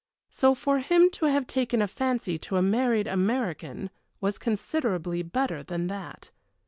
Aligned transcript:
So 0.31 0.55
for 0.55 0.79
him 0.79 1.11
to 1.11 1.27
have 1.27 1.45
taken 1.45 1.79
a 1.79 1.87
fancy 1.87 2.39
to 2.39 2.57
a 2.57 2.61
married 2.63 3.05
American 3.05 3.91
was 4.19 4.39
considerably 4.39 5.21
better 5.21 5.61
than 5.61 5.85
that. 5.89 6.31